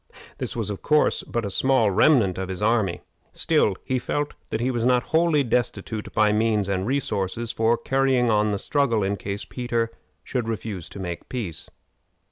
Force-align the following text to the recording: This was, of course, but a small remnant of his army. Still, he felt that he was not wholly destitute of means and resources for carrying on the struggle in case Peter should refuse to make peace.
This 0.39 0.55
was, 0.55 0.71
of 0.71 0.81
course, 0.81 1.21
but 1.21 1.45
a 1.45 1.51
small 1.51 1.91
remnant 1.91 2.39
of 2.39 2.49
his 2.49 2.63
army. 2.63 3.01
Still, 3.33 3.75
he 3.83 3.99
felt 3.99 4.33
that 4.49 4.59
he 4.59 4.71
was 4.71 4.83
not 4.83 5.03
wholly 5.13 5.43
destitute 5.43 6.07
of 6.07 6.33
means 6.35 6.67
and 6.67 6.87
resources 6.87 7.51
for 7.51 7.77
carrying 7.77 8.27
on 8.31 8.51
the 8.51 8.57
struggle 8.57 9.03
in 9.03 9.15
case 9.15 9.45
Peter 9.45 9.91
should 10.23 10.47
refuse 10.49 10.89
to 10.89 10.99
make 10.99 11.29
peace. 11.29 11.69